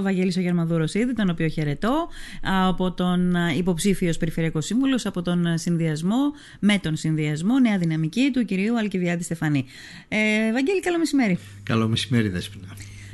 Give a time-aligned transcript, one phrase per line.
[0.00, 2.08] Ο Βαγγέλης ο Γερμαδούρος ήδη, τον οποίο χαιρετώ,
[2.42, 8.78] από τον υποψήφιος Περιφερειακός Σύμβουλος, από τον συνδυασμό, με τον συνδυασμό, νέα δυναμική του κυρίου
[8.78, 9.64] Αλκιβιάδη Στεφανή.
[10.08, 11.38] Ε, Βαγγέλη, καλό μεσημέρι.
[11.62, 12.66] Καλό μεσημέρι, Δέσποινα.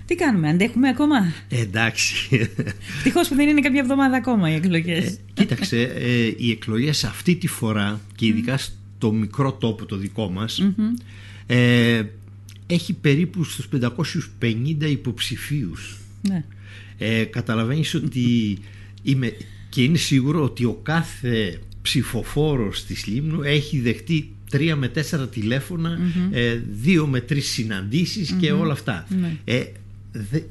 [0.06, 1.16] Τι κάνουμε, αντέχουμε ακόμα;
[1.48, 2.40] Ε, εντάξει.
[2.96, 5.04] Ευτυχώς που δεν είναι κάποια εβδομάδα ακόμα οι εκλογές.
[5.04, 10.30] Ε, κοίταξε, ε, οι εκλογές αυτή τη φορά και ειδικά στο μικρό τόπο το δικό
[10.30, 10.69] μας,
[11.46, 12.03] ε,
[12.67, 15.96] έχει περίπου στους 550 υποψηφίους.
[16.28, 16.45] Ναι
[16.98, 18.59] ε, καταλαβαίνεις ότι
[19.02, 19.32] είμαι
[19.68, 25.28] και είναι σίγουρο ότι ο κάθε ψηφοφόρος της Λίμνου έχει δεχτεί τρία με τέσσερα
[26.30, 29.06] ε, δύο με τρεις συναντησεις και όλα αυτά.
[29.20, 29.36] Ναι.
[29.44, 29.64] Ε,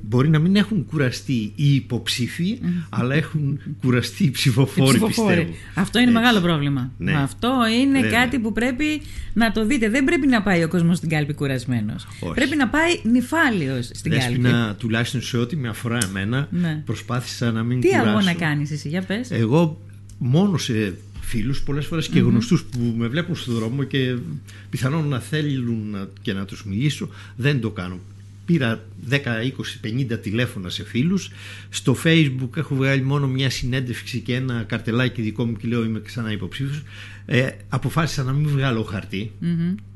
[0.01, 5.47] μπορεί να μην έχουν κουραστεί οι υποψήφοι, αλλά έχουν κουραστεί οι ψηφοφόροι, πιστεύω.
[5.73, 6.91] Αυτό είναι μεγάλο πρόβλημα.
[6.97, 7.13] Ναι.
[7.13, 9.01] Αυτό είναι κάτι που πρέπει
[9.33, 9.89] να το δείτε.
[9.89, 12.07] Δεν πρέπει να πάει ο κόσμος στην κάλπη κουρασμένος.
[12.35, 14.39] Πρέπει να πάει νυφάλιος στην κάλπη.
[14.39, 16.81] να τουλάχιστον σε ό,τι με αφορά εμένα, ναι.
[16.85, 18.03] προσπάθησα να μην Τι κουράσω.
[18.03, 19.31] Τι αγώνα κάνεις εσύ, για πες.
[19.31, 19.81] Εγώ
[20.17, 24.15] μόνο σε φίλους πολλές φορές και γνωστούς που με βλέπουν στον δρόμο και
[24.69, 27.99] πιθανόν να θέλουν και να τους μιλήσω δεν το κάνω
[28.51, 31.31] πήρα 10, 20, 50 τηλέφωνα σε φίλους.
[31.69, 35.99] Στο facebook έχω βγάλει μόνο μια συνέντευξη και ένα καρτελάκι δικό μου και λέω είμαι
[35.99, 36.81] ξανά υποψήφιος.
[37.25, 38.89] Ε, αποφάσισα να μην βγάλω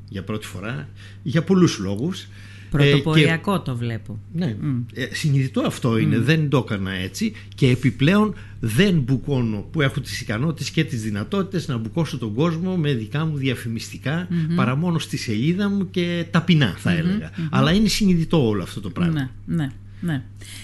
[0.08, 0.88] για πρώτη φορά
[1.22, 2.26] για πολλούς λόγους
[2.70, 4.18] Πρωτοποριακό ε, το βλέπω.
[4.32, 4.56] Ναι,
[4.94, 10.20] ε, συνειδητό αυτό είναι, δεν το έκανα έτσι και επιπλέον δεν μπουκώνω που έχω τις
[10.20, 15.16] ικανότητες και τις δυνατότητες να μπουκώσω τον κόσμο με δικά μου διαφημιστικά παρά μόνο στη
[15.16, 17.30] σελίδα μου και ταπεινά θα έλεγα.
[17.50, 19.30] Αλλά είναι συνειδητό όλο αυτό το πράγμα.
[19.44, 20.22] Ναι, ναι, ναι.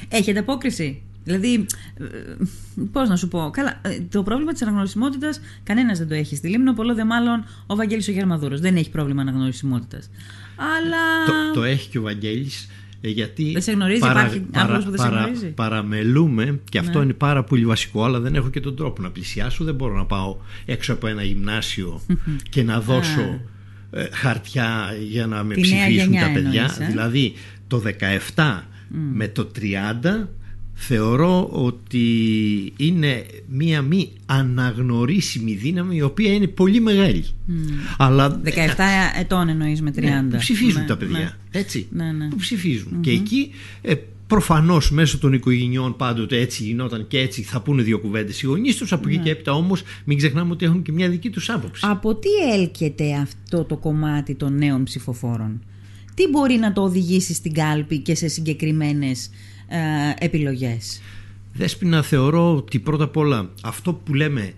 [0.08, 1.66] Έχετε απόκριση; Δηλαδή,
[1.98, 2.04] ε,
[2.92, 3.50] πώς να σου πω.
[3.52, 6.74] Καλά, ε, το πρόβλημα της αναγνωρισιμότητας κανένας δεν το έχει στη Λίμνο.
[6.74, 8.60] Πολλό δε μάλλον ο Βαγγέλης ο Γερμαδούρος.
[8.60, 10.10] Δεν έχει πρόβλημα αναγνωρισιμότητας.
[10.56, 11.26] Αλλά.
[11.26, 12.68] Το, το έχει και ο Βαγγέλης
[13.00, 15.46] ε, γιατί δεν σε γνωρίζει, παρα, υπάρχει παρα, που δεν σε γνωρίζει.
[15.46, 17.04] Παραμελούμε και αυτό ναι.
[17.04, 19.64] είναι πάρα πολύ βασικό, αλλά δεν έχω και τον τρόπο να πλησιάσω.
[19.64, 22.00] Δεν μπορώ να πάω έξω από ένα γυμνάσιο
[22.50, 23.40] και να δώσω
[24.12, 26.70] χαρτιά για να με ψηφίσουν τα παιδιά.
[26.88, 27.32] Δηλαδή
[27.66, 27.82] το
[28.34, 28.60] 17
[29.12, 30.26] με το 30
[30.74, 32.06] θεωρώ ότι
[32.76, 37.24] είναι μία μη αναγνωρίσιμη δύναμη η οποία είναι πολύ μεγάλη.
[37.48, 37.52] Mm.
[37.98, 38.50] Αλλά, 17
[39.18, 40.00] ετών εννοείς με 30.
[40.00, 41.60] Ναι, που ψηφίζουν ναι, τα παιδιά, ναι.
[41.60, 42.28] έτσι, ναι, ναι.
[42.28, 43.00] που ψηφίζουν.
[43.00, 43.50] Και εκεί
[43.82, 43.94] ε,
[44.26, 48.76] προφανώς μέσω των οικογενειών πάντοτε έτσι γινόταν και έτσι θα πούνε δύο κουβέντες οι γονείς
[48.76, 51.86] τους, από εκεί και έπειτα όμως μην ξεχνάμε ότι έχουν και μια δική τους άποψη.
[51.90, 55.62] Από τι έλκεται αυτό το κομμάτι των νέων ψηφοφόρων;
[56.14, 59.30] Τι μπορεί να το οδηγήσει στην κάλπη και σε συγκεκριμένες
[59.72, 61.00] ε, επιλογές.
[61.52, 64.52] Δέσποινα θεωρώ ότι πρώτα απ' όλα αυτό που λέμε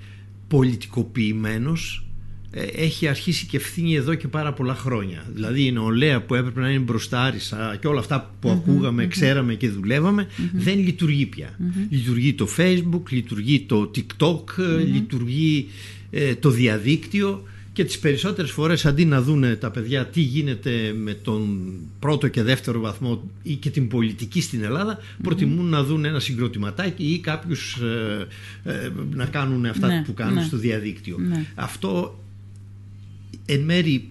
[0.48, 2.06] πολιτικοποιημένος
[2.50, 5.24] ε, έχει αρχίσει και ευθύνει εδώ και πάρα πολλά χρόνια.
[5.34, 9.68] Δηλαδή η νεολαία που έπρεπε να είναι μπροστάρισα και όλα αυτά που ακούγαμε, ξέραμε και
[9.68, 11.58] δουλεύαμε δεν λειτουργεί πια.
[11.88, 14.44] Λειτουργεί το facebook, λειτουργεί το tiktok,
[14.92, 15.68] λειτουργεί
[16.10, 17.42] ε, το διαδίκτυο
[17.74, 22.42] και τις περισσότερες φορές αντί να δούνε τα παιδιά τι γίνεται με τον πρώτο και
[22.42, 27.76] δεύτερο βαθμό ή και την πολιτική στην Ελλάδα προτιμούν να δουν ένα συγκροτηματάκι ή κάποιους
[27.76, 28.26] ε,
[28.64, 30.42] ε, να κάνουν αυτά ναι, που κάνουν ναι.
[30.42, 31.16] στο διαδίκτυο.
[31.18, 31.46] Ναι.
[31.54, 32.18] Αυτό
[33.46, 34.08] εν μέρη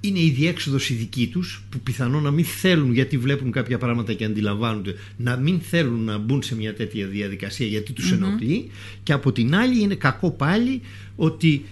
[0.00, 4.12] είναι η διέξοδος η δική τους που πιθανόν να μην θέλουν γιατί βλέπουν κάποια πράγματα
[4.12, 8.70] και αντιλαμβάνονται να μην θέλουν να μπουν σε μια τέτοια διαδικασία γιατί τους ενοχλεί
[9.02, 10.80] και από την άλλη είναι κακό πάλι
[11.16, 11.64] ότι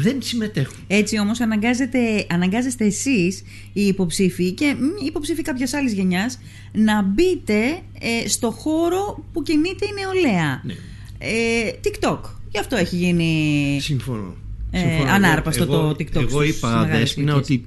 [0.00, 0.76] δεν συμμετέχουν.
[0.86, 3.42] Έτσι όμως αναγκάζετε, αναγκάζεστε εσείς
[3.72, 4.64] οι υποψήφοι και
[5.02, 6.38] οι υποψήφοι κάποιας άλλης γενιάς
[6.72, 10.62] να μπείτε ε, στο χώρο που κινείται η νεολαία.
[10.64, 10.74] Ναι.
[11.18, 12.20] Ε, TikTok.
[12.50, 14.36] Γι' αυτό έχει γίνει Συμφωνώ.
[14.70, 16.20] Ε, ανάρπαστο το TikTok.
[16.20, 17.64] Εγώ είπα δέσποινα ότι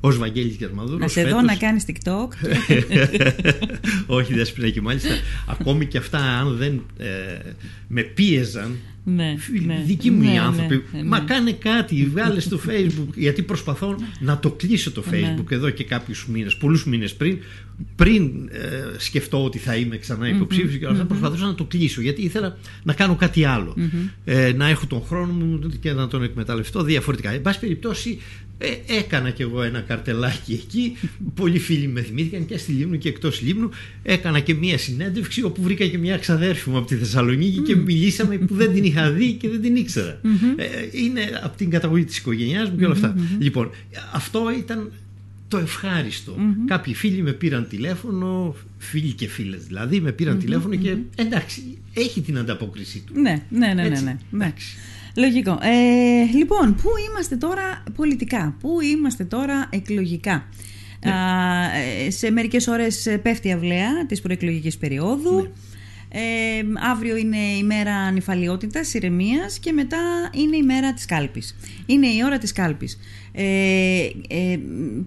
[0.00, 2.28] Ω Βαγγέλης Γερμαδούρος Να σε δω να κάνεις TikTok
[4.18, 5.08] Όχι Δέσποινα και μάλιστα
[5.46, 7.06] Ακόμη και αυτά αν δεν ε,
[7.88, 8.78] με πίεζαν
[9.14, 9.34] ναι,
[9.66, 10.84] ναι, δικοί μου ναι, οι άνθρωποι.
[10.92, 13.14] Ναι, Μα κάνε κάτι, βγάλε στο Facebook.
[13.14, 17.38] Γιατί προσπαθώ να το κλείσω το Facebook εδώ και κάποιους μήνες, πολλούς μήνες πριν,
[17.96, 21.04] πριν ε, σκεφτώ ότι θα είμαι ξανά υποψήφιος και όλα αυτά.
[21.04, 23.44] Προσπαθούσα να το κλείσω γιατί ήθελα να κάνω κάτι
[24.24, 27.30] Ε, να έχω τον χρόνο μου και να τον εκμεταλλευτώ διαφορετικά.
[27.30, 28.18] Εν πάση περιπτώσει,
[28.62, 30.96] ε, έκανα κι εγώ ένα καρτελάκι εκεί.
[31.34, 33.70] Πολλοί φίλοι με θυμήθηκαν και στη Λίμνου και εκτός Λίμνου.
[34.02, 38.36] Έκανα και μία συνέντευξη όπου βρήκα και μια ξαδέρφη μου από τη Θεσσαλονίκη και μιλήσαμε
[38.36, 40.20] που δεν την είχα δει και δεν την ήξερα.
[40.56, 43.14] Ε, είναι από την καταγωγή της οικογένειά μου και όλα αυτά.
[43.38, 43.70] Λοιπόν,
[44.12, 44.92] αυτό ήταν
[45.48, 46.36] το ευχαριστο
[46.66, 52.20] Κάποιοι φίλοι με πήραν τηλέφωνο, φίλοι και φίλες δηλαδή, με πήραν τηλέφωνο και εντάξει, έχει
[52.20, 53.20] την ανταπόκρισή του.
[53.20, 53.82] Ναι, ναι, ναι.
[53.82, 54.16] ναι, ναι.
[54.30, 54.52] ναι.
[55.16, 55.58] Λογικό.
[55.62, 60.48] Ε, λοιπόν, πού είμαστε τώρα πολιτικά, πού είμαστε τώρα εκλογικά;
[61.04, 62.10] Ναι.
[62.10, 65.36] σε μερικές ώρες πέφτει η αυλαία της προεκλογικής περίοδου.
[65.36, 65.50] Ναι.
[66.12, 69.98] Ε, αύριο είναι η μέρα ανυφαλιότητας, ηρεμίας και μετά
[70.34, 71.56] είναι η μέρα της κάλπης.
[71.86, 72.98] Είναι η ώρα της κάλπης.
[73.32, 74.58] Ε, ε,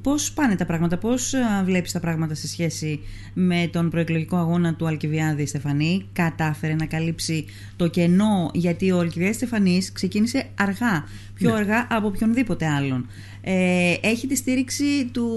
[0.02, 1.34] πώς πάνε τα πράγματα, πώς
[1.64, 3.00] βλέπεις τα πράγματα σε σχέση
[3.34, 7.46] με τον προεκλογικό αγώνα του Αλκιβιάδη Στεφανή; Κατάφερε να καλύψει
[7.76, 11.56] το κενό γιατί ο Αλκιβιάδης Στεφανής ξεκίνησε αργά, πιο ναι.
[11.56, 13.08] αργά από οποιονδήποτε άλλον.
[13.42, 15.28] Ε, έχει τη στήριξη του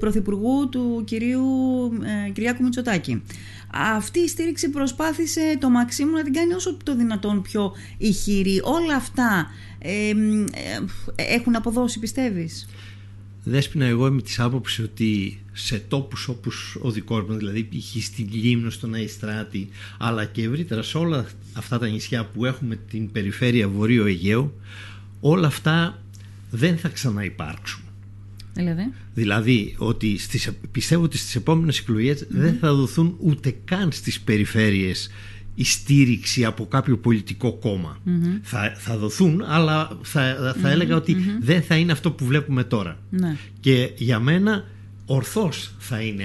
[0.00, 1.46] Πρωθυπουργού του κυρίου
[2.26, 3.22] ε, Κυριάκου Μητσοτάκη
[3.72, 8.60] αυτή η στήριξη προσπάθησε το Μαξίμου να την κάνει όσο το δυνατόν πιο ηχηρή.
[8.64, 9.46] Όλα αυτά
[9.78, 10.12] ε,
[11.14, 12.68] έχουν αποδώσει πιστεύεις;
[13.44, 18.04] Δέσποινα εγώ είμαι της άποψης ότι σε τόπους όπως ο δικός μας, δηλαδή π.χ.
[18.04, 19.68] στην Λίμνο, στον Αϊστράτη,
[19.98, 24.52] αλλά και ευρύτερα σε όλα αυτά τα νησιά που έχουμε την περιφέρεια Βορείου Αιγαίου,
[25.20, 26.02] όλα αυτά
[26.50, 27.87] δεν θα ξαναυπάρξουν.
[28.58, 31.84] Δηλαδή, δηλαδή ότι στις, πιστεύω ότι στις επόμενες
[32.28, 35.10] δεν θα δοθούν ούτε καν στις περιφέρειες
[35.54, 37.52] η στήριξη από κάποιο πολιτικό
[38.42, 42.98] Θα, θα δοθούν, αλλά θα, θα έλεγα ότι δεν θα είναι αυτό που βλέπουμε τώρα.
[43.10, 43.36] Ναι.
[43.60, 44.64] Και για μένα
[45.06, 46.24] ορθώς θα είναι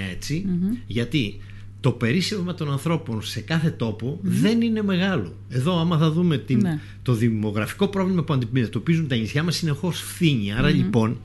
[0.86, 1.40] γιατί
[1.80, 5.34] το περίσσευμα των ανθρώπων σε κάθε τόπο δεν είναι μεγάλο.
[5.48, 6.80] Εδώ άμα θα δούμε την, ναι.
[7.02, 10.52] το δημογραφικό πρόβλημα που αντιμετωπίζουν τα νησιά μας συνεχώς φθήνει.
[10.70, 11.18] λοιπόν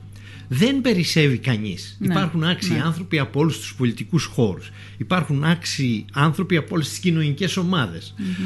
[0.52, 1.96] δεν περισσεύει κανείς.
[1.98, 2.82] Ναι, Υπάρχουν άξιοι ναι.
[2.82, 4.70] άνθρωποι από όλους τους πολιτικούς χώρους.
[4.96, 7.58] Υπάρχουν άξιοι άνθρωποι από όλες τις κοινωνικές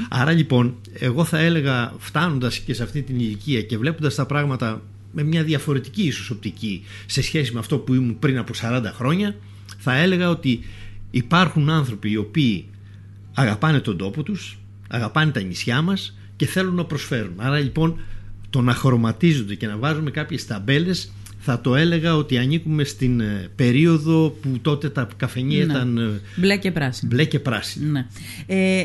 [0.09, 4.83] Άρα λοιπόν, εγώ θα έλεγα, φτάνοντας και σε αυτή την ηλικία και βλέποντας τα πράγματα
[5.13, 9.37] με μια διαφορετική ίσως οπτική σε σχέση με αυτό που ήμουν πριν από 40 χρόνια,
[9.79, 10.61] θα έλεγα ότι
[11.11, 12.67] υπάρχουν άνθρωποι οι οποίοι
[13.35, 14.59] αγαπάνε τον τόπο τους,
[14.89, 17.33] αγαπάνε τα νησιά μας και θέλουν να προσφέρουν.
[17.37, 18.01] Άρα λοιπόν
[18.51, 21.13] το να χρωματίζονται και να βάζουμε κάποιες ταμπέλες
[21.45, 25.73] θα το έλεγα ότι ανήκουμε στην ε, περίοδο που τότε τα καφενεία ναι.
[25.73, 27.11] ήταν ε, μπλε και πράσινο.
[27.15, 27.91] Μπλε και πράσινο.
[27.91, 28.07] Ναι.
[28.47, 28.83] Ε,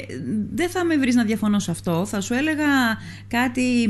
[0.53, 2.05] δεν θα με βρεις να διαφωνώ σε αυτό.
[2.05, 2.97] Θα σου έλεγα
[3.27, 3.89] κάτι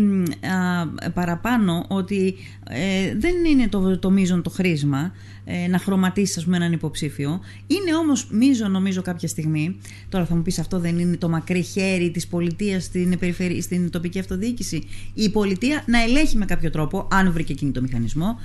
[1.13, 2.36] παραπάνω ότι
[2.69, 5.12] ε, δεν είναι το, το μείζον το χρήσμα
[5.51, 7.39] ε, να χρωματίσεις πούμε, έναν υποψήφιο.
[7.68, 9.77] Είναι όμως μείζον νομίζω κάποια στιγμή.
[10.10, 13.19] Τώρα θα μου πεις αυτό δεν είναι το μακρύ χέρι της πολιτείας στην,
[13.62, 14.83] στην τοπική αυτοδιοίκηση.
[15.13, 18.39] Η πολιτεία να ελέγχει με κάποιο τρόπο, αν βρει και εκείνη το μηχανισμό,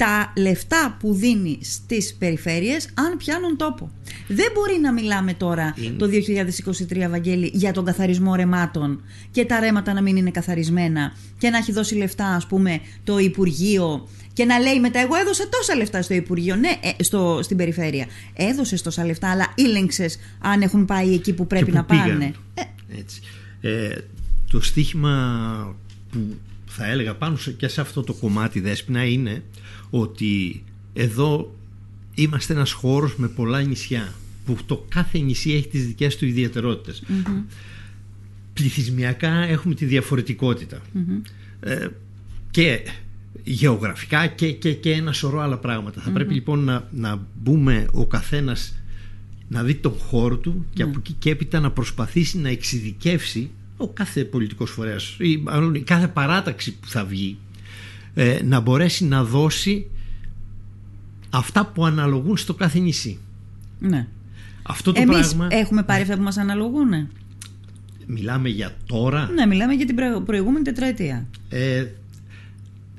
[0.00, 3.90] τα λεφτά που δίνει στις περιφέρειες αν πιάνουν τόπο.
[4.28, 6.08] Δεν μπορεί να μιλάμε τώρα το
[6.90, 11.58] 2023 Βαγγέλη για τον καθαρισμό ρεμάτων και τα ρέματα να μην είναι καθαρισμένα και να
[11.58, 16.02] έχει δώσει λεφτά ας πούμε το Υπουργείο και να λέει μετά εγώ έδωσα τόσα λεφτά
[16.02, 18.06] στο Υπουργείο, ναι, ε, στο, στην περιφέρεια.
[18.34, 22.32] Έδωσες τόσα λεφτά αλλά ήλεγξες αν έχουν πάει εκεί που πρέπει να πάνε.
[22.54, 22.62] Ε.
[22.98, 23.20] Έτσι.
[23.60, 23.94] Ε,
[24.50, 25.76] το στίχημα
[26.12, 26.18] που
[26.72, 29.42] θα έλεγα πάνω και σε αυτό το κομμάτι δέσποινα είναι
[29.90, 30.62] ότι
[30.92, 31.54] εδώ
[32.14, 34.12] είμαστε ένας χώρος με πολλά νησιά
[34.44, 37.02] που το κάθε νησί έχει τις δικές του ιδιαιτερότητες.
[38.52, 40.80] Πληθυσμιακά έχουμε τη διαφορετικοτητα
[41.60, 41.86] ε,
[42.50, 42.80] και
[43.44, 45.60] γεωγραφικά και, και, και ένα σωρό άλλα
[45.96, 48.74] Θα πρέπει λοιπόν να, να μπούμε ο καθένας
[49.48, 53.50] να δει τον χώρο του και από εκεί και έπειτα να προσπαθήσει να εξειδικεύσει
[53.80, 55.30] ο κάθε πολιτικός φορέας ή
[55.72, 57.38] η κάθε παράταξη που θα βγει
[58.14, 59.86] ε, να μπορέσει να δώσει
[61.30, 63.18] αυτά που αναλογούν στο κάθε νησί.
[63.78, 64.06] Ναι.
[64.62, 65.48] Αυτό το Εμείς πράγμα...
[65.50, 67.08] έχουμε πάρει αυτά που μας αναλογούν.
[68.06, 71.26] Μιλάμε για τώρα; Ναι, μιλάμε για την προηγούμενη τετραετία.
[71.48, 71.86] Ε,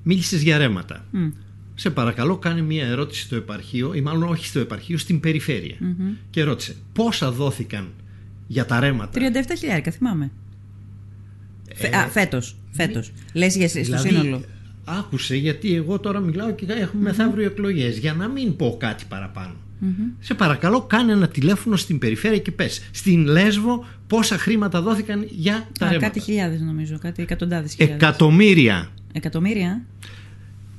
[0.03, 1.05] μίλησες για ρέματα.
[1.75, 5.75] Σε παρακαλώ κάνει μια ερώτηση στο επαρχείο ή μάλλον όχι στο επαρχείο, στην περιφερεια
[6.29, 7.89] Και ρώτησε πόσα δόθηκαν
[8.47, 9.19] για τα ρέματα;
[9.83, 10.31] 37.000 θυμάμαι.
[11.77, 12.55] Ε, α, φέτος.
[12.71, 13.11] φέτος.
[13.33, 14.43] Λες για στο δηλαδή, σύνολο.
[14.85, 17.03] Άκουσε γιατί εγώ τώρα μιλάω και έχουμε mm-hmm.
[17.03, 17.97] μεθαύριο εκλογές.
[17.97, 19.05] Για να μην πω κάτι
[20.19, 25.67] Σε παρακαλώ κάνε ένα τηλέφωνο στην περιφέρεια και πες στην Λέσβο πόσα χρήματα δόθηκαν για
[25.79, 26.05] τα ρέματα.
[26.05, 27.95] Κάτι χιλιάδες νομίζω, κάτι εκατοντάδες χιλιάδες.
[27.95, 28.89] Εκατομμύρια.
[29.13, 29.81] Εκατομμύρια.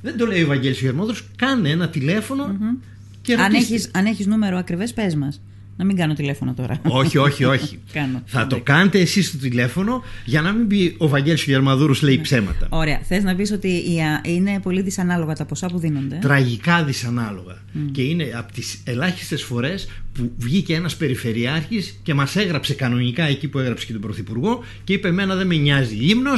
[0.02, 2.84] Δεν το λέει ο Βαγγέλης Γερμόδρος, κάνε ένα τηλέφωνο mm-hmm.
[3.22, 5.40] και αν έχεις, αν έχεις νούμερο ακριβές πες μας.
[5.76, 6.80] Να μην κάνω τηλέφωνο τώρα.
[6.82, 7.78] Όχι, όχι, όχι.
[8.24, 12.22] Θα το κάνετε εσείς το τηλέφωνο για να μην πει ο Βαγγέλης Γερμαδούρου λέει ναι.
[12.22, 12.66] ψέματα.
[12.70, 13.00] Ωραία.
[13.02, 13.82] Θες να πεις ότι
[14.22, 17.60] είναι πολύ δυσανάλογα τα ποσά που δίνονται; Τραγικά δυσανάλογα.
[17.92, 23.48] Και είναι από τις ελάχιστες φορές που βγήκε ένας περιφερειάρχης και μας έγραψε κανονικά εκεί
[23.48, 26.32] που έγραψε και τον Πρωθυπουργό και είπε: Εμένα δεν με νοιάζει λίμνο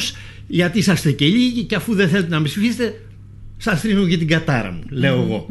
[0.47, 3.01] γιατί είσαστε και λίγοι και αφού δεν θέλετε να με ψηφίσετε,
[3.57, 5.47] σας τρίνω και την κατάρα μου, λέω εγώ.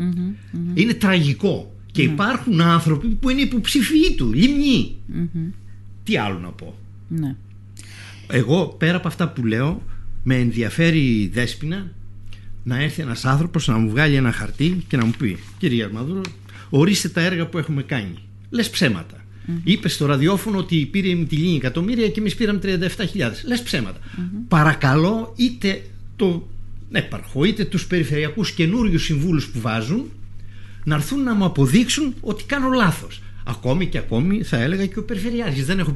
[0.73, 1.72] Είναι τραγικό.
[1.93, 2.11] Και ναι.
[2.11, 4.95] υπάρχουν άνθρωποι που είναι υποψηφοί του, λιμνοι
[6.03, 6.75] Τι άλλο να πω.
[7.07, 7.35] Ναι.
[8.27, 9.81] Εγώ πέρα από αυτά που λέω,
[10.23, 11.91] με ενδιαφέρει η Δέσποινα
[12.63, 16.21] να έρθει ένας άνθρωπος να μου βγάλει ένα χαρτί και να μου πει «Κύριε Αρμαδούρο,
[16.69, 18.15] ορίστε τα έργα που έχουμε κάνει.
[18.49, 19.17] Λες ψέματα.
[19.63, 22.77] Είπες στο ραδιόφωνο ότι πήρε η Μυτιλίνη εκατομμύρια και εμείς πήραμε 37.000.
[23.45, 23.99] Λες ψέματα.
[24.47, 25.81] Παρακαλώ είτε
[26.15, 26.47] το
[26.91, 30.11] έπαρχο είτε τους περιφερειακούς καινούριους συμβούλους που βάζουν
[30.83, 33.21] να έρθουν να μου αποδείξουν ότι κάνω λάθος.
[33.43, 35.95] Ακόμη και ακόμη θα έλεγα και ο Περιφερειάρχης δεν έχω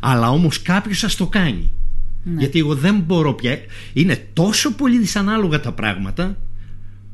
[0.00, 1.72] Αλλά όμως κάποιος σας το κάνει.
[2.24, 2.38] Ναι.
[2.38, 3.58] Γιατί εγώ δεν μπορώ πια.
[3.92, 6.36] Είναι τόσο πολύ δυσανάλογα τα πράγματα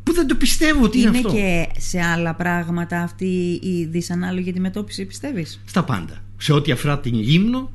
[0.02, 1.36] Που δεν το πιστεύω ότι είναι, είναι αυτό.
[1.36, 6.22] Είναι και σε άλλα πράγματα αυτή η δυσανάλογη αντιμετώπιση πιστεύεις; Στα πάντα.
[6.36, 7.70] Σε ό,τι αφορά την γύμνο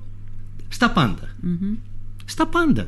[0.68, 1.36] Στα παντα
[2.26, 2.88] Στα πάντα.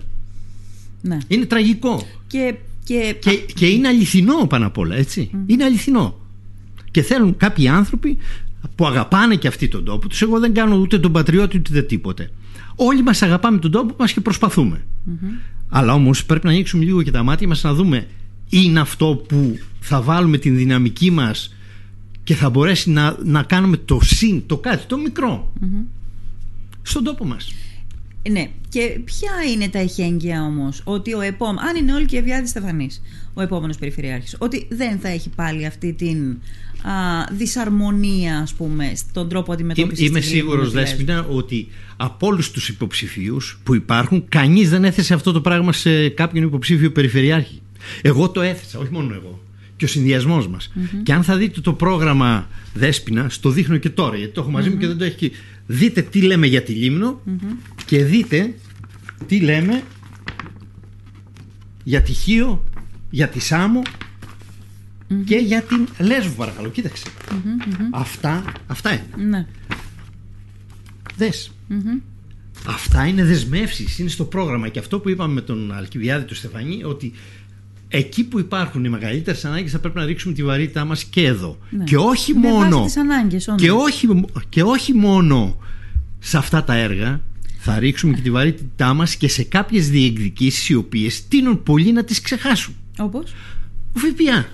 [1.01, 1.17] Ναι.
[1.27, 2.07] Είναι τραγικό.
[2.27, 2.55] Και,
[2.88, 3.15] και...
[3.20, 4.96] Και, και είναι αληθινό πάνω απ' όλα
[5.46, 6.20] Είναι αληθινό.
[6.91, 8.17] Και θέλουν κάποιοι άνθρωποι
[8.75, 10.22] που αγαπάνε και αυτοί τον τόπο τους.
[10.22, 12.32] Εγώ δεν κάνω ούτε τον πατριώτη ούτε τίποτε.
[12.75, 14.86] Όλοι μας αγαπάμε τον τόπο μας και προσπαθούμε.
[15.70, 18.08] Αλλά όμως πρέπει να ανοίξουμε λίγο και τα μάτια μας να δούμε
[18.50, 21.56] είναι αυτό που θα βάλουμε την δυναμική μας
[22.24, 25.53] και θα μπορέσει να, να κάνουμε το συν, το κάτι, το μικρο
[26.82, 27.53] στον τόπο μας
[28.31, 32.48] ναι, και ποια είναι τα εχέγγυα όμως, ότι ο επόμενο, αν είναι όλοι και Ευγιάδη
[32.48, 32.89] Στεφανή,
[33.34, 36.38] ο επόμενος Περιφερειάρχης, ότι δεν θα έχει πάλι αυτή την
[36.81, 36.91] α,
[37.31, 41.67] δυσαρμονία, ας πούμε, στον τρόπο αντιμετώπισης Είμαι σίγουρος, Δέσπινα, ότι
[41.98, 46.91] από όλους τους υποψηφίους που υπάρχουν, κανείς δεν έθεσε αυτό το πράγμα σε κάποιον υποψήφιο
[46.91, 47.62] Περιφερειάρχη.
[48.01, 49.39] Εγώ το έθεσα, όχι μόνο εγώ.
[49.77, 50.72] Και ο συνδυασμός μας.
[51.03, 54.69] Και αν θα δείτε το πρόγραμμα Δέσπινα, στο δείχνω και τώρα, γιατί το έχω μαζί
[54.69, 55.31] μου και δεν το έχει
[55.65, 57.22] δείτε τι λέμε για τη λιμνο
[57.86, 58.53] και δείτε
[59.25, 59.84] τι λέμε
[61.84, 62.63] για τη Χίο,
[63.10, 63.81] για τη Σάμο
[65.25, 66.72] και για την Λέσβο παρακαλώ,
[67.91, 69.27] Αυτά, αυτά είναι.
[69.29, 69.46] Ναι.
[71.17, 71.51] Δες.
[72.67, 74.67] Αυτά είναι δεσμεύσεις, είναι στο πρόγραμμα.
[74.67, 77.13] Και αυτό που είπαμε με τον Αλκιβιάδη του Στεφανή ότι
[77.88, 81.58] εκεί που υπάρχουν οι μεγαλύτερες ανάγκες θα πρέπει να ρίξουμε τη βαρύτητά μας και εδώ.
[81.70, 81.84] Ναι.
[81.84, 82.86] Και όχι μόνο.
[83.56, 84.08] και, όχι,
[84.50, 85.58] και όχι μόνο
[86.20, 87.22] σε αυτά τα έργα
[87.58, 92.03] θα ρίξουμε και τη βαρύτητά μας και σε κάποιες διεκδικήσεις οι οποίες τείνουν πολύ να
[92.03, 92.75] τις ξεχάσουν.
[92.98, 93.34] Όπως;
[93.94, 94.46] Ο ΦΠΑ.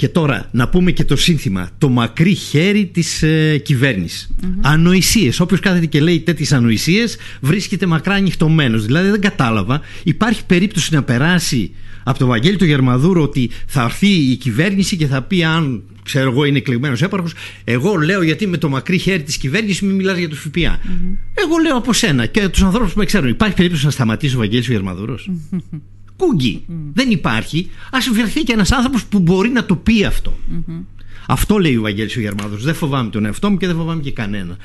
[0.00, 4.46] Και τώρα να πούμε και το σύνθημα Το μακρύ χέρι της ε, κυβέρνησης mm-hmm.
[4.60, 8.86] Ανοησίες Όποιος κάθεται και λέει τέτοιες ανοησίες Βρίσκεται μακρά ανοιχτωμένος.
[8.86, 11.70] Δηλαδή δεν κατάλαβα Υπάρχει περίπτωση να περάσει
[12.04, 16.30] από το Βαγγέλη του Γερμαδούρο Ότι θα έρθει η κυβέρνηση και θα πει αν ξέρω
[16.30, 17.32] εγώ είναι εκλεγμένος έπαρχος.
[17.64, 20.78] Εγώ λέω γιατί με το μακρύ χέρι της κυβέρνησης μην μιλάς για το ΦΠΑ.
[20.78, 21.16] Mm-hmm.
[21.34, 23.28] Εγώ λέω από σένα και τους ανθρώπους που με ξέρουν.
[23.28, 25.80] Υπάρχει περίπτωση να σταματήσει ο Βαγγέλης ο Γερμαδούρος; Mm-hmm.
[26.20, 26.64] Κούγκι.
[26.68, 26.72] Mm.
[26.92, 27.70] Δεν υπάρχει.
[27.90, 30.36] Α βρεθεί και ένας άνθρωπος που μπορεί να το πει αυτό.
[30.52, 30.84] Mm-hmm.
[31.26, 32.64] Αυτό λέει ο Βαγγέλης ο Γερμανός.
[32.64, 34.56] Δεν φοβάμαι τον εαυτό μου και δεν φοβάμαι και κανένα.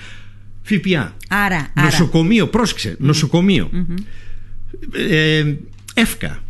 [0.62, 1.15] ΦΠΑ.
[1.29, 2.95] Άρα, νοσοκομείο, πρόσεξε.
[3.00, 3.69] Νοσοκομείο.
[4.91, 5.55] Ε,
[5.93, 6.43] εύκα.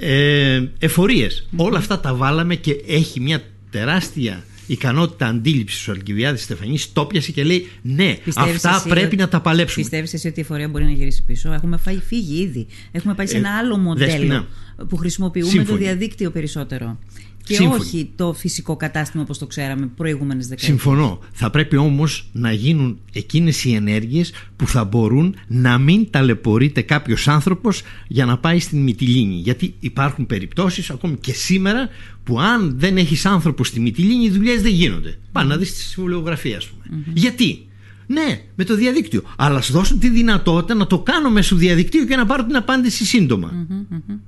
[0.00, 1.48] Ε, εφορίες.
[1.56, 7.32] Όλα αυτά τα βάλαμε και έχει μια τεράστια ικανότητα αντίληψης ο Αλκιβιάδη Στεφανής το πιασε
[7.32, 9.82] και λέει ναι, αυτά πρέπει να τα παλέψουμε.
[9.82, 12.66] Πιστεύεις εσύ ότι η εφορία μπορεί να γυρίσει πίσω; Έχουμε φάει, φύγει ήδη.
[12.92, 14.46] Έχουμε πάει σε ένα ε, άλλο μοντέλο
[14.88, 16.98] που χρησιμοποιούμε το διαδίκτυο περισσότερο.
[17.46, 20.80] Και όχι το φυσικό κατάστημα όπως το ξέραμε προηγούμενες δεκαετίες.
[20.80, 21.18] Συμφωνώ.
[21.32, 27.28] Θα πρέπει όμως να γίνουν εκείνες οι ενέργειες που θα μπορούν να μην ταλαιπωρείται κάποιος
[27.28, 29.34] άνθρωπος για να πάει στην Μυτιλίνη.
[29.34, 31.88] Γιατί υπάρχουν περιπτώσεις ακόμη και σήμερα
[32.24, 35.18] που αν δεν έχεις άνθρωπο στη Μυτιλίνη οι δουλειές δεν γίνονται.
[35.32, 37.02] Πάνε να δεις τη συμβολιογραφία ας πούμε.
[37.14, 37.66] Γιατί;
[38.06, 39.22] Ναι, με το διαδίκτυο.
[39.36, 43.04] Αλλά σου δώσουν τη δυνατότητα να το κάνω μέσω διαδικτύου και να πάρω την απάντηση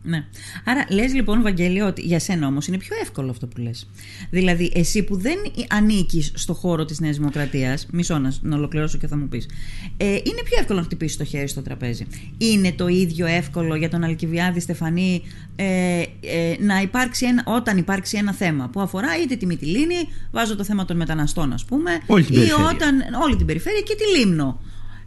[0.02, 0.25] ναι.
[0.64, 3.88] Άρα λες λοιπόν, Βαγγέλη, ότι για σένα όμως είναι πιο εύκολο αυτό που λες.
[4.30, 5.37] Δηλαδή, εσύ που δεν
[5.68, 9.49] ανήκεις στο χώρο της Νέας Δημοκρατίας, μισό να, να ολοκληρώσω και θα μου πεις,
[9.97, 12.06] ε, είναι πιο εύκολο να χτυπήσεις το χέρι στο τραπέζι.
[12.38, 15.23] Είναι το ίδιο εύκολο για τον Αλκιβιάδη Στεφανή
[15.61, 20.57] ε, ε, να υπάρξει ένα, όταν υπάρξει ένα θέμα που αφορά είτε τη Μυτιλίνη, βάζω
[20.57, 21.91] το θέμα των μεταναστών, ας πούμε,
[22.29, 24.61] ή όταν όλη την περιφέρεια και τη Λίμνο.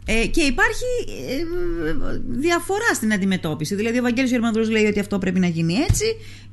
[0.06, 0.84] Ε, και υπάρχει
[1.28, 1.44] ε,
[2.28, 3.74] διαφορά στην αντιμετώπιση.
[3.74, 6.04] Δηλαδή, ο Βαγγέλης Γερμανδρός λέει ότι αυτό πρέπει να γίνει έτσι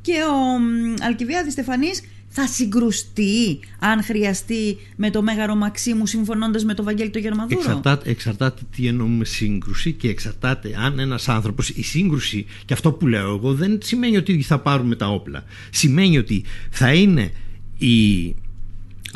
[0.01, 0.59] και ο
[1.05, 7.19] Αλκιβιάδης Στεφανής θα συγκρουστεί αν χρειαστεί με το Μέγαρο Μαξίμου συμφωνώντας με τον Βαγγέλη το
[7.19, 7.59] Γερμανδούρο.
[7.59, 13.07] Εξαρτάται, εξαρτάται τι εννοούμε σύγκρουση και εξαρτάται αν ένας άνθρωπος, η σύγκρουση και αυτό που
[13.07, 15.43] λέω εγώ δεν σημαίνει ότι θα πάρουμε τα όπλα.
[15.69, 17.31] Σημαίνει ότι θα είναι
[17.77, 18.35] η,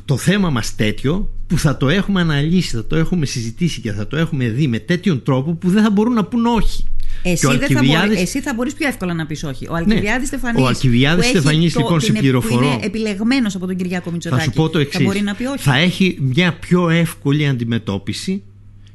[0.05, 4.07] το θέμα μας τέτοιο που θα το έχουμε αναλύσει, θα το έχουμε συζητήσει και θα
[4.07, 6.85] το έχουμε δει με τέτοιον τρόπο που δεν θα μπορούν να πούν όχι.
[7.23, 7.91] Εσύ, Αλκιβιάδης...
[7.91, 9.67] θα μπορεί, εσύ θα μπορείς πιο εύκολα να πεις όχι.
[9.69, 10.37] Ο Αλκιβιάδης ναι.
[10.37, 12.67] Στεφανής, ο Αλκιβιάδης Στεφανής λοιπόν σε πληροφορώ.
[12.67, 14.43] Που είναι επιλεγμένος από τον Κυριάκο Μητσοτάκη.
[14.43, 14.97] Θα σου πω το εξής.
[14.97, 15.63] Θα μπορεί να πει όχι.
[15.63, 18.43] Θα έχει μια πιο εύκολη αντιμετώπιση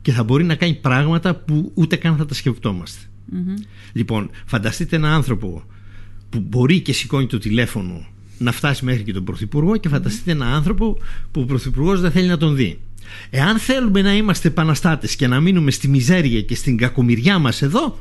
[0.02, 3.00] και θα μπορεί να κάνει πράγματα που ούτε καν θα τα σκεφτόμαστε.
[3.32, 3.62] Mm-hmm.
[3.92, 5.62] Λοιπόν, φανταστείτε έναν άνθρωπο
[6.30, 8.06] που μπορεί και σηκώνει το τηλέφωνο
[8.38, 10.98] να φτάσει μέχρι και τον Πρωθυπουργό και φανταστείτε έναν άνθρωπο
[11.30, 12.78] που ο Πρωθυπουργός δεν θέλει να τον δει.
[13.30, 17.98] Εάν θέλουμε να είμαστε επαναστάτες και να μείνουμε στη μιζέρια και στην κακομοιριά μας εδώ,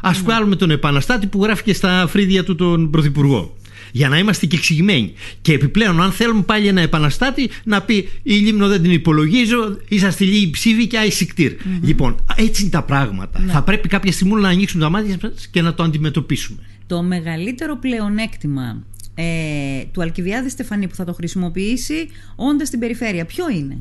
[0.00, 0.22] ας ναι.
[0.22, 3.56] βγάλουμε τον επαναστάτη που γράφει στα φρύδια του τον Πρωθυπουργό.
[3.94, 5.12] Για να είμαστε και εξηγημένοι.
[5.40, 10.24] Και επιπλέον, αν θέλουμε πάλι ένα επαναστάτη, να πει Η Λίμνο δεν την υπολογίζω, είσαστε
[10.24, 11.52] λίγοι ψήφοι και αϊσικτήρ.
[11.82, 13.40] Λοιπόν, έτσι είναι τα πράγματα.
[13.40, 13.52] Ναι.
[13.52, 15.18] Θα πρέπει κάποια στιγμή να ανοίξουν τα μάτια
[15.50, 16.58] και να το αντιμετωπίσουμε.
[16.86, 18.82] Το μεγαλύτερο πλεονέκτημα
[19.14, 23.78] ε, του Αλκιβιάδη Στεφανή που θα το χρησιμοποιήσει όντας στην περιφέρεια, ποιο είναι;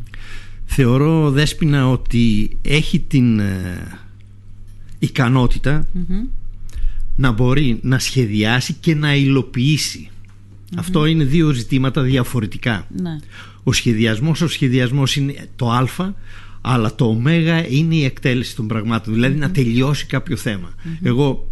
[0.65, 3.99] Θεωρώ Δέσποινα ότι έχει την ε,
[4.99, 5.87] ικανοτητα
[7.15, 10.09] να μπορεί να σχεδιάσει και να υλοποιησει
[10.77, 12.87] Αυτό είναι δύο ζητήματα διαφορετικά.
[13.01, 13.19] Ναι.
[13.63, 16.13] Ο σχεδιασμός, ο σχεδιασμός είναι το α,
[16.61, 17.21] αλλά το ω
[17.69, 20.37] είναι η εκτέλεση των πραγμάτων, δηλαδή να τελειώσει κάποιο
[21.01, 21.47] Εγώ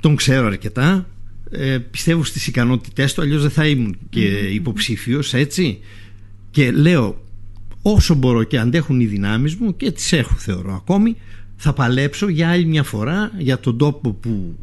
[0.00, 1.06] τον ξέρω αρκετά,
[1.50, 5.78] ε, πιστεύω στις ικανότητές του, αλλιώς δεν θα ήμουν και υποψήφιος, έτσι.
[6.50, 7.24] Και λέω,
[7.82, 11.16] όσο μπορώ και αντέχουν οι δυνάμεις μου και τις έχω θεωρώ ακόμη,
[11.56, 14.58] θα παλέψω για άλλη μια φορά για τον τόπο που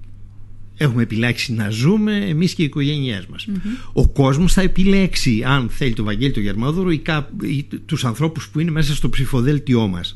[0.77, 3.47] έχουμε επιλέξει να ζούμε εμείς και οι οικογένειές μας.
[3.93, 8.49] Ο κόσμος θα επιλέξει αν θέλει το Βαγγέλη το Γερμανόδωρο ή, κά, ή τους ανθρώπους
[8.49, 10.15] που είναι μέσα στο ψηφοδέλτιό μας.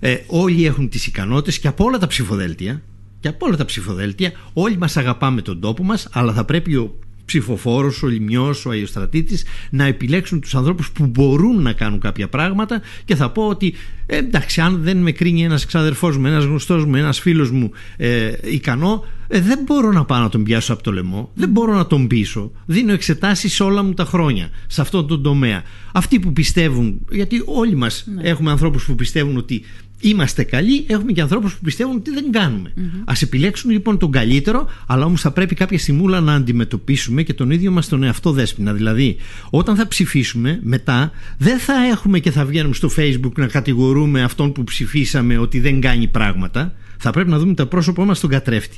[0.00, 2.82] Ε, όλοι έχουν τις ικανότητες και από όλα τα ψηφοδέλτια
[3.20, 6.98] και από όλα τα ψηφοδέλτια όλοι μας αγαπάμε τον τόπο μας αλλά θα πρέπει ο
[7.28, 9.38] ψηφοφόρος, ο Λιμιός, ο Αϊοστρατήτη
[9.70, 13.74] να επιλέξουν τους ανθρώπους που μπορούν να κάνουν κάποια πράγματα και θα πω ότι
[14.06, 17.70] ε, εντάξει, αν δεν με κρίνει ένας ξαδερφός μου, ένας γνωστός μου, ένας φίλος μου
[17.96, 21.74] ε, ικανό, ε, δεν μπορώ να πάω να τον πιάσω από το λαιμό, δεν μπορώ
[21.74, 22.52] να τον πείσω.
[22.66, 25.62] Δίνω εξετάσεις όλα μου τα χρόνια σε αυτόν τον τομέα.
[25.92, 28.22] Αυτοί που πιστεύουν, γιατί όλοι μας ναι.
[28.22, 29.64] έχουμε ανθρώπους που πιστεύουν ότι
[30.00, 32.72] είμαστε καλοί, έχουμε και ανθρώπους που πιστεύουν ότι δεν κάνουμε.
[32.76, 33.02] Mm-hmm.
[33.04, 37.50] Α επιλέξουν λοιπόν τον καλύτερο, αλλά όμως θα πρέπει κάποια στιγμούλα να αντιμετωπίσουμε και τον
[37.50, 38.72] ίδιο μας τον εαυτό δέσπινα.
[38.72, 39.16] Δηλαδή,
[39.50, 44.52] όταν θα ψηφίσουμε, μετά δεν θα έχουμε και θα βγαίνουμε στο Facebook να κατηγορούμε αυτόν
[44.52, 46.74] που ψηφίσαμε ότι δεν κάνει πράγματα.
[46.98, 48.76] Θα πρέπει να δούμε τα πρόσωπό μας στον κατρέφτη.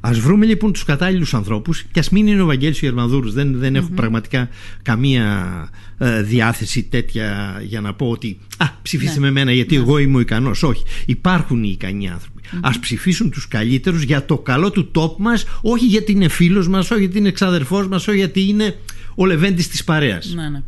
[0.00, 3.30] Α βρούμε λοιπόν τους κατάλληλους ανθρώπους και ας μην είναι ο Βαγγέλης ο Γερμανδούρου.
[3.30, 4.48] Δεν, δεν έχω πραγματικά
[4.82, 9.26] καμία ε, διάθεση τέτοια για να πω ότι Α, ψηφίστε ναι.
[9.26, 9.80] με μένα γιατί ναι.
[9.80, 10.62] εγώ είμαι ο ικανός.
[10.62, 10.82] Όχι.
[11.06, 12.40] Υπάρχουν οι ικανοί άνθρωποι.
[12.52, 12.58] Mm-hmm.
[12.62, 16.90] Α ψηφίσουν τους καλύτερους για το καλό του τόπου μας, όχι γιατί είναι φίλος μας,
[16.90, 18.76] όχι γιατί είναι εξαδερφό μας, όχι γιατί είναι
[19.14, 20.34] ο Λεβέντης της παρέας.
[20.34, 20.62] Ναι, ναι.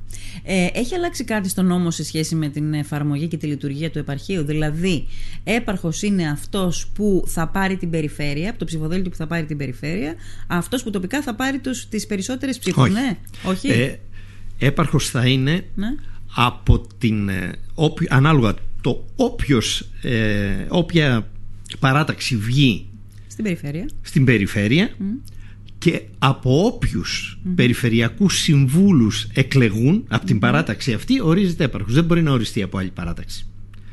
[0.45, 3.99] Ε, έχει αλλάξει κάτι στον νόμο σε σχέση με την εφαρμογή και τη λειτουργία του
[3.99, 5.07] επαρχείου; Δηλαδή,
[5.45, 9.57] έπαρχος είναι αυτός που θα πάρει την περιφέρεια, από το ψηφοδέλτιο που θα πάρει την
[9.57, 10.15] περιφέρεια,
[10.47, 12.83] αυτός που τοπικά θα πάρει τις περισσότερες ψήφους.
[12.83, 12.93] Όχι.
[12.93, 13.69] Ναι, όχι.
[13.69, 13.99] Ε,
[14.59, 15.95] έπαρχος θα είναι ναι.
[16.35, 17.29] από την.
[17.29, 17.53] Ε,
[18.09, 21.29] ανάλογα το όποιος, ε, όποια
[21.79, 22.87] παράταξη βγει
[23.27, 24.91] στην περιφέρεια, στην περιφέρεια
[25.83, 27.53] και από όποιους mm.
[27.55, 31.95] περιφερειακούς συμβούλους εκλεγούν από την παράταξη αυτή, ορίζεται έπαρχος.
[31.95, 33.47] Δεν μπορεί να οριστεί από άλλη παράταξη.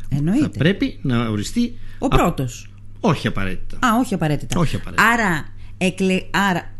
[0.09, 0.41] Εννοείται.
[0.41, 1.77] Θα πρέπει να οριστεί.
[1.99, 2.69] Ο πρώτος.
[2.99, 3.87] Όχι απαραίτητα.
[3.87, 4.59] Α, όχι απαραίτητα.
[4.59, 5.07] Όχι απαραίτητα.
[5.09, 5.47] Άρα,
[5.77, 6.21] εκλε...
[6.31, 6.73] Άρα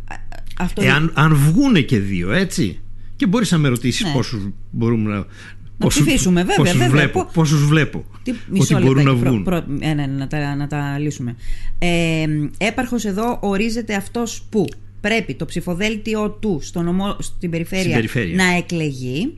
[0.58, 2.80] αυτό Εάν αν βγούνε και δύο, έτσι.
[3.16, 4.12] Και μπορείς να με ρωτήσεις ναι.
[4.12, 5.26] πόσους μπορούμε να.
[5.78, 6.56] Να ψηφίσουμε, βέβαια.
[6.56, 6.90] Πόσους βέβαια.
[6.90, 9.44] βλέπω, πόσους βλέπω Τι, ότι μπορούν να βγουν.
[9.44, 11.36] Προ, προ, ε, ναι, ναι, να, τα, να τα λύσουμε.
[11.80, 12.26] Ε,
[12.58, 14.66] έπαρχος εδώ ορίζεται αυτός που;
[15.02, 18.04] Πρέπει το ψηφοδέλτιο του στο νομό, στην, περιφέρεια,
[18.36, 19.34] να εκλεγεί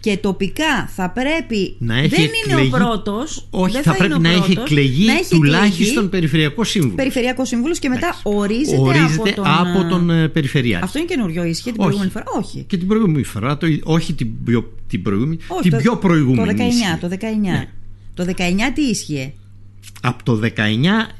[0.00, 1.76] και τοπικά θα πρέπει.
[1.78, 3.46] Να έχει δεν είναι ο πρώτος.
[3.50, 6.96] Όχι, θα, θα πρέπει να έχει εκλεγεί τουλάχιστον περιφερειακός σύμβουλος.
[6.96, 10.84] Περιφερειακός σύμβουλος και μετά ορίζεται, ορίζεται από τον, από τον ε, περιφερειάρχη.
[10.84, 11.44] Αυτό είναι καινούριο.
[11.44, 12.64] Ισχύει την προηγούμενη φορά; Όχι.
[12.68, 13.56] Και την προηγούμενη φορά.
[13.56, 15.38] Το, όχι την, πιο, την προηγούμενη.
[15.48, 16.54] Όχι, την το, πιο προηγούμενη.
[16.54, 17.08] Το 19.
[17.08, 17.16] Το 19.
[17.40, 17.68] Ναι.
[18.14, 18.42] Το 19
[18.74, 19.32] τι ίσχυε;
[20.02, 20.48] Από το 19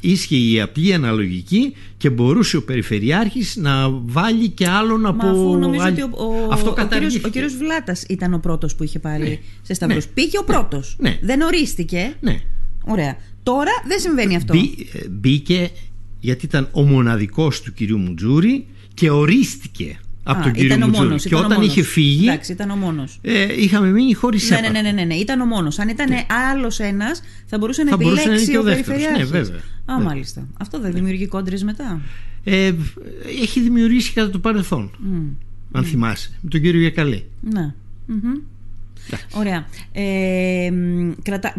[0.00, 5.26] ίσχυε η απλή αναλογική και μπορούσε ο Περιφερειάρχης να βάλει και άλλον από...
[5.26, 8.74] Μα αφού νομίζω ότι ο, ο, Αυτό ο, κύριος, ο κύριος Βλάτας ήταν ο πρώτος
[8.74, 9.38] που είχε πάρει ναι.
[9.62, 10.06] σε Σταυρούς.
[10.06, 10.12] Ναι.
[10.14, 10.96] Πήγε ο πρώτος.
[10.98, 11.18] Ναι.
[11.22, 12.16] Δεν ορίστηκε.
[12.20, 12.40] Ναι.
[12.84, 13.16] Ωραία.
[13.42, 14.54] Τώρα δεν συμβαίνει αυτό.
[14.54, 15.70] Μπή, ε, μπήκε
[16.20, 19.98] γιατί ήταν ο μοναδικός του κυρίου Μουτζούρη και ορίστηκε
[20.30, 21.16] από τον κύριο Μουτζούρη.
[21.16, 22.28] Και όταν είχε φύγει.
[22.28, 23.18] Εντάξει, ήταν ο μόνος.
[23.22, 25.78] Ε, είχαμε μείνει χωρίς ναι, ναι, ναι, ναι, ναι, ναι, ήταν ο μόνος.
[25.78, 26.26] Αν ήταν ναι.
[26.50, 29.30] άλλος ένας, θα μπορούσε να θα επιλέξει μπορούσε να ο, ο Περιφερειάρχης.
[29.30, 29.60] Ναι, βέβαια.
[29.84, 30.04] Α, ναι.
[30.04, 30.48] μάλιστα.
[30.58, 32.00] Αυτό δεν δημιουργεί κόντρες μετά.
[32.44, 32.72] Ε,
[33.42, 34.90] έχει δημιουργήσει κατά το παρελθόν.
[34.90, 35.46] Mm.
[35.72, 35.86] Αν mm.
[35.86, 36.30] θυμάσαι.
[36.40, 37.24] Με τον κύριο Γιακαλή.
[37.40, 37.74] Ναι.
[38.08, 38.42] Mm-hmm.
[39.32, 39.66] Ωραία.
[39.92, 40.72] Ε,
[41.22, 41.54] κρατά...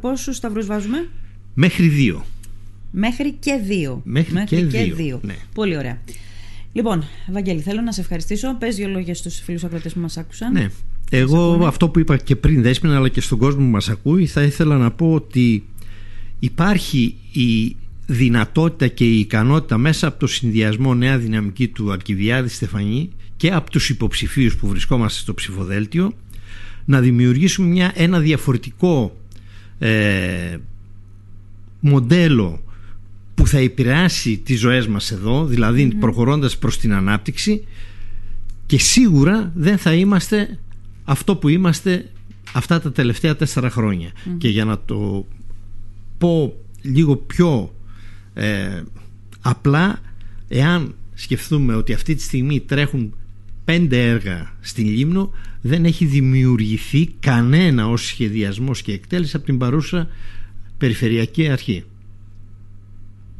[0.00, 1.08] Πόσους σταυρούς βάζουμε;
[1.54, 2.24] Μέχρι δύο.
[2.90, 4.00] Μέχρι και δύο.
[4.04, 4.94] Μέχρι, Μέχρι και, και, δύο.
[4.96, 5.20] δύο.
[5.22, 5.34] Ναι.
[5.54, 5.98] Πολύ ωραία.
[6.72, 8.56] Λοιπόν, Βαγγέλη, θέλω να σε ευχαριστήσω.
[8.58, 10.52] Πες δύο λόγια στους φίλους ακροτές που μας άκουσαν.
[10.52, 10.68] Ναι.
[11.10, 14.42] Εγώ αυτό που είπα και πριν Δέσποινα αλλά και στον κόσμο που μας ακούει θα
[14.42, 15.64] ήθελα να πω ότι
[16.38, 23.10] υπάρχει η δυνατότητα και η ικανότητα μέσα από το συνδυασμό νέα δυναμική του Αρκιβιάδη Στεφανή
[23.36, 26.12] και από τους υποψηφίους που βρισκόμαστε στο ψηφοδέλτιο
[26.84, 29.16] να δημιουργήσουμε μια, ένα διαφορετικό
[29.78, 30.56] ε,
[31.80, 32.62] μοντέλο
[33.34, 37.64] που θα επηρεάσει τις ζωές μας εδώ δηλαδή προχωρώντας προς την ανάπτυξη
[38.66, 40.58] και σίγουρα δεν θα είμαστε
[41.04, 42.10] αυτό που είμαστε
[42.52, 43.72] αυτά τα τελευταία τέσσερα
[44.38, 45.26] και για να το
[46.18, 47.74] πω λίγο πιο
[48.34, 48.82] ε,
[49.40, 50.00] απλά
[50.48, 53.14] εάν σκεφτούμε ότι αυτή τη στιγμή τρέχουν
[53.64, 60.08] πέντε έργα στην Λίμνο δεν έχει δημιουργηθεί κανένα ως σχεδιασμός και εκτέλεση από την παρούσα
[60.78, 61.84] περιφερειακή αρχή.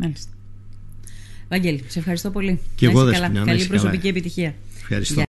[0.03, 0.31] Μάλιστα.
[1.49, 2.61] Βαγγέλη, σε ευχαριστώ πολύ.
[2.75, 3.29] Και εγώ καλά.
[3.45, 4.55] Καλή προσωπική επιτυχία.
[4.81, 5.21] Ευχαριστώ.